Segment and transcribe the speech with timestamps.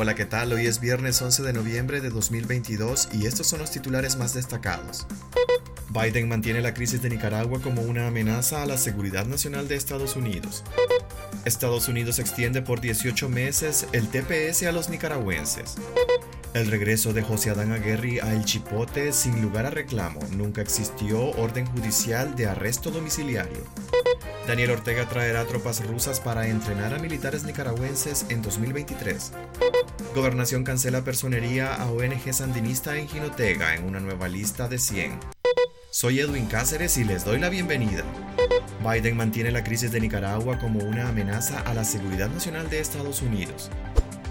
[0.00, 0.52] Hola, ¿qué tal?
[0.52, 5.08] Hoy es viernes 11 de noviembre de 2022 y estos son los titulares más destacados.
[5.90, 10.14] Biden mantiene la crisis de Nicaragua como una amenaza a la seguridad nacional de Estados
[10.14, 10.62] Unidos.
[11.44, 15.74] Estados Unidos extiende por 18 meses el TPS a los nicaragüenses.
[16.54, 20.20] El regreso de José Adán Aguirre a El Chipote sin lugar a reclamo.
[20.30, 23.64] Nunca existió orden judicial de arresto domiciliario.
[24.48, 29.32] Daniel Ortega traerá tropas rusas para entrenar a militares nicaragüenses en 2023.
[30.14, 35.20] Gobernación cancela personería a ONG sandinista en Jinotega en una nueva lista de 100.
[35.90, 38.04] Soy Edwin Cáceres y les doy la bienvenida.
[38.82, 43.20] Biden mantiene la crisis de Nicaragua como una amenaza a la seguridad nacional de Estados
[43.20, 43.70] Unidos.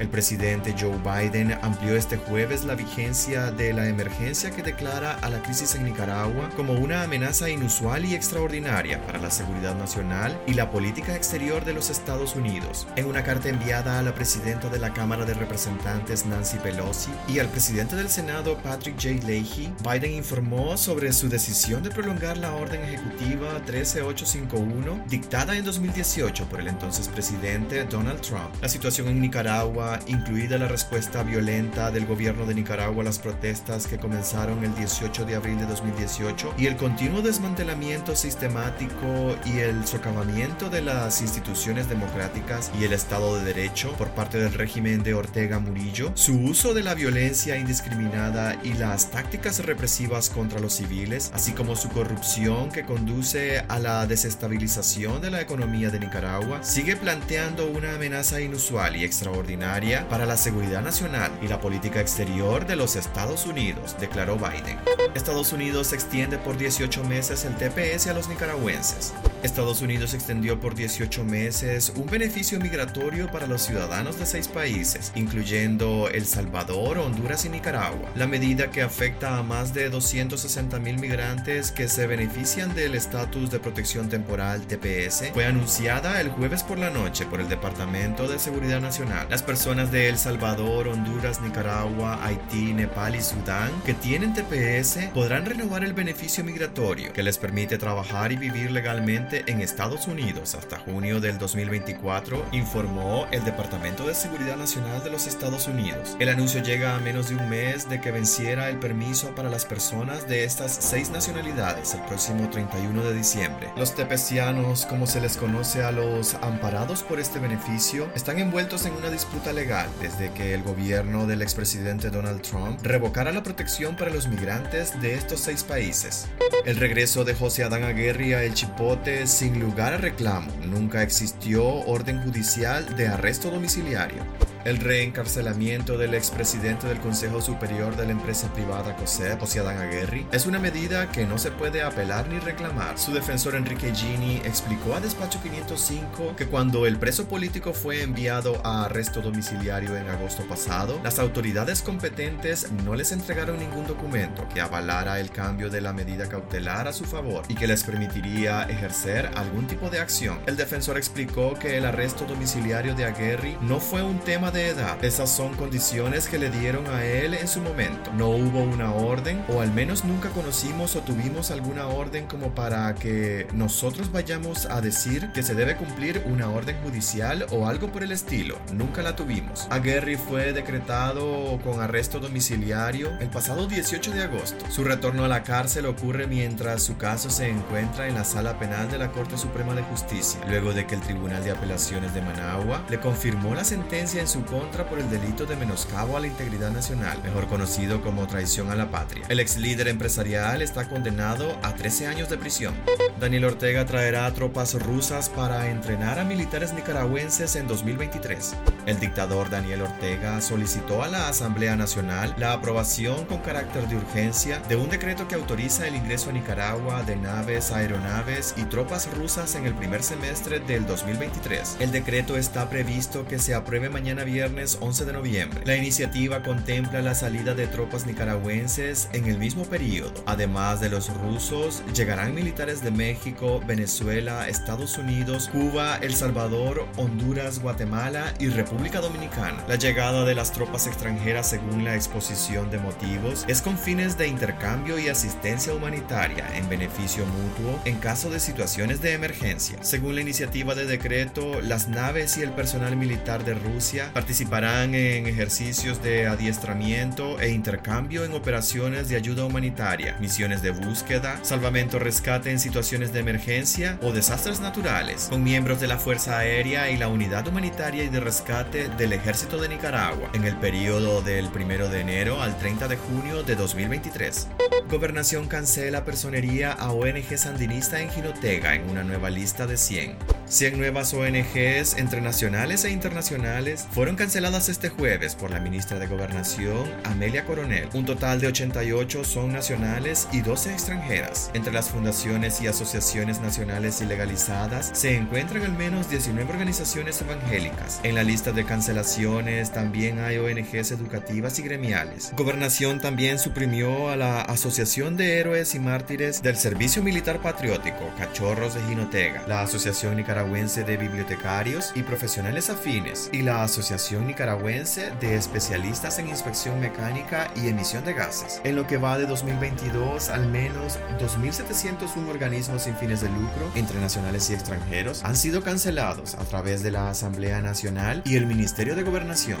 [0.00, 5.28] El presidente Joe Biden amplió este jueves la vigencia de la emergencia que declara a
[5.28, 10.54] la crisis en Nicaragua como una amenaza inusual y extraordinaria para la seguridad nacional y
[10.54, 12.88] la política exterior de los Estados Unidos.
[12.96, 17.38] En una carta enviada a la presidenta de la Cámara de Representantes Nancy Pelosi y
[17.38, 19.26] al presidente del Senado Patrick J.
[19.26, 26.46] Leahy, Biden informó sobre su decisión de prolongar la orden ejecutiva 13851 dictada en 2018
[26.46, 28.54] por el entonces presidente Donald Trump.
[28.62, 33.86] La situación en Nicaragua incluida la respuesta violenta del gobierno de Nicaragua a las protestas
[33.86, 39.86] que comenzaron el 18 de abril de 2018 y el continuo desmantelamiento sistemático y el
[39.86, 45.14] socavamiento de las instituciones democráticas y el Estado de Derecho por parte del régimen de
[45.14, 51.30] Ortega Murillo, su uso de la violencia indiscriminada y las tácticas represivas contra los civiles,
[51.34, 56.96] así como su corrupción que conduce a la desestabilización de la economía de Nicaragua, sigue
[56.96, 59.79] planteando una amenaza inusual y extraordinaria
[60.10, 64.78] para la seguridad nacional y la política exterior de los Estados Unidos, declaró Biden.
[65.14, 69.14] Estados Unidos extiende por 18 meses el TPS a los nicaragüenses.
[69.42, 75.12] Estados Unidos extendió por 18 meses un beneficio migratorio para los ciudadanos de seis países,
[75.14, 78.10] incluyendo El Salvador, Honduras y Nicaragua.
[78.14, 83.50] La medida que afecta a más de 260 mil migrantes que se benefician del estatus
[83.50, 88.38] de protección temporal TPS fue anunciada el jueves por la noche por el Departamento de
[88.38, 89.26] Seguridad Nacional.
[89.30, 95.46] Las personas de El Salvador, Honduras, Nicaragua, Haití, Nepal y Sudán que tienen TPS podrán
[95.46, 100.78] renovar el beneficio migratorio que les permite trabajar y vivir legalmente en Estados Unidos hasta
[100.78, 106.16] junio del 2024, informó el Departamento de Seguridad Nacional de los Estados Unidos.
[106.18, 109.64] El anuncio llega a menos de un mes de que venciera el permiso para las
[109.64, 113.70] personas de estas seis nacionalidades el próximo 31 de diciembre.
[113.76, 118.94] Los tepecianos, como se les conoce a los amparados por este beneficio, están envueltos en
[118.94, 124.10] una disputa legal desde que el gobierno del expresidente Donald Trump revocara la protección para
[124.10, 126.28] los migrantes de estos seis países.
[126.64, 131.66] El regreso de José Adán Aguirre a El Chipote sin lugar a reclamo, nunca existió
[131.86, 134.22] orden judicial de arresto domiciliario.
[134.64, 140.26] El reencarcelamiento del expresidente del Consejo Superior de la empresa privada COSEP, José Adán Aguirre,
[140.32, 142.98] es una medida que no se puede apelar ni reclamar.
[142.98, 148.60] Su defensor Enrique Gini explicó a Despacho 505 que cuando el preso político fue enviado
[148.62, 154.60] a arresto domiciliario en agosto pasado, las autoridades competentes no les entregaron ningún documento que
[154.60, 159.30] avalara el cambio de la medida cautelar a su favor y que les permitiría ejercer
[159.36, 160.38] algún tipo de acción.
[160.44, 165.02] El defensor explicó que el arresto domiciliario de Aguirre no fue un tema de edad.
[165.04, 168.10] Esas son condiciones que le dieron a él en su momento.
[168.16, 172.94] No hubo una orden, o al menos nunca conocimos o tuvimos alguna orden como para
[172.94, 178.02] que nosotros vayamos a decir que se debe cumplir una orden judicial o algo por
[178.02, 178.58] el estilo.
[178.72, 179.66] Nunca la tuvimos.
[179.70, 184.64] Aguirre fue decretado con arresto domiciliario el pasado 18 de agosto.
[184.70, 188.90] Su retorno a la cárcel ocurre mientras su caso se encuentra en la sala penal
[188.90, 192.84] de la Corte Suprema de Justicia, luego de que el Tribunal de Apelaciones de Managua
[192.88, 196.70] le confirmó la sentencia en su contra por el delito de menoscabo a la integridad
[196.70, 199.24] nacional, mejor conocido como traición a la patria.
[199.28, 202.74] El ex líder empresarial está condenado a 13 años de prisión.
[203.18, 208.54] Daniel Ortega traerá tropas rusas para entrenar a militares nicaragüenses en 2023.
[208.86, 214.60] El dictador Daniel Ortega solicitó a la Asamblea Nacional la aprobación con carácter de urgencia
[214.68, 219.54] de un decreto que autoriza el ingreso a Nicaragua de naves, aeronaves y tropas rusas
[219.54, 221.76] en el primer semestre del 2023.
[221.80, 225.60] El decreto está previsto que se apruebe mañana viernes 11 de noviembre.
[225.64, 230.12] La iniciativa contempla la salida de tropas nicaragüenses en el mismo periodo.
[230.26, 237.60] Además de los rusos, llegarán militares de México, Venezuela, Estados Unidos, Cuba, El Salvador, Honduras,
[237.60, 239.64] Guatemala y República Dominicana.
[239.66, 244.28] La llegada de las tropas extranjeras según la exposición de motivos es con fines de
[244.28, 249.78] intercambio y asistencia humanitaria en beneficio mutuo en caso de situaciones de emergencia.
[249.82, 255.26] Según la iniciativa de decreto, las naves y el personal militar de Rusia Participarán en
[255.26, 262.50] ejercicios de adiestramiento e intercambio en operaciones de ayuda humanitaria, misiones de búsqueda, salvamento rescate
[262.50, 267.08] en situaciones de emergencia o desastres naturales, con miembros de la Fuerza Aérea y la
[267.08, 272.00] Unidad Humanitaria y de Rescate del Ejército de Nicaragua en el periodo del 1 de
[272.02, 274.48] enero al 30 de junio de 2023.
[274.90, 280.39] Gobernación cancela personería a ONG sandinista en Jinotega en una nueva lista de 100.
[280.50, 286.08] 100 nuevas ONGs entre nacionales e internacionales fueron canceladas este jueves por la ministra de
[286.08, 287.88] Gobernación, Amelia Coronel.
[287.94, 291.52] Un total de 88 son nacionales y 12 extranjeras.
[291.54, 298.00] Entre las fundaciones y asociaciones nacionales ilegalizadas se encuentran al menos 19 organizaciones evangélicas.
[298.02, 302.32] En la lista de cancelaciones también hay ONGs educativas y gremiales.
[302.36, 308.74] Gobernación también suprimió a la Asociación de Héroes y Mártires del Servicio Militar Patriótico, Cachorros
[308.74, 315.12] de Jinotega, la Asociación Nicaragüense Nicaragüense de Bibliotecarios y Profesionales Afines y la Asociación Nicaragüense
[315.20, 318.62] de Especialistas en Inspección Mecánica y Emisión de Gases.
[318.64, 324.00] En lo que va de 2022, al menos 2.701 organismos sin fines de lucro, entre
[324.00, 328.96] nacionales y extranjeros, han sido cancelados a través de la Asamblea Nacional y el Ministerio
[328.96, 329.58] de Gobernación.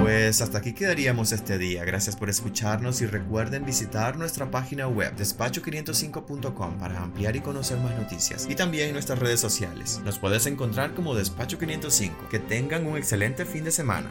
[0.00, 1.84] Pues hasta aquí quedaríamos este día.
[1.84, 7.96] Gracias por escucharnos y recuerden visitar nuestra página web despacho505.com para ampliar y conocer más
[7.96, 10.00] noticias y también nuestras redes sociales.
[10.08, 12.30] Nos puedes encontrar como Despacho 505.
[12.30, 14.10] Que tengan un excelente fin de semana.